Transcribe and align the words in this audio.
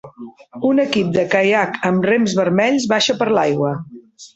Un 0.69 0.81
equip 0.83 1.11
de 1.19 1.27
caiac 1.35 1.79
amb 1.91 2.11
rems 2.13 2.37
vermells 2.43 2.93
baixa 2.97 3.21
per 3.23 3.33
l'aigua 3.39 3.81